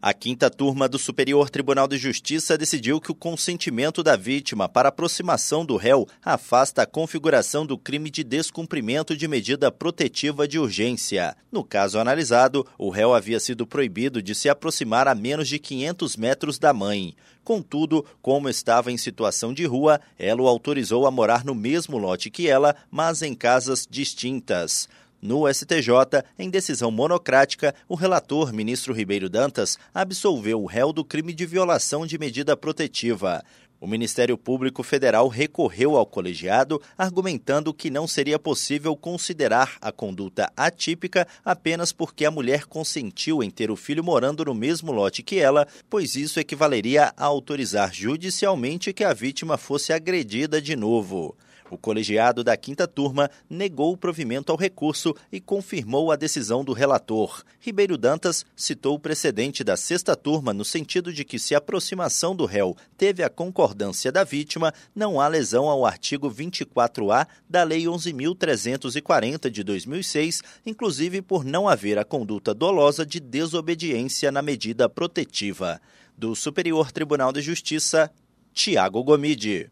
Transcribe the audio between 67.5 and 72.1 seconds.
Lei 11.340 de 2006, inclusive por não haver a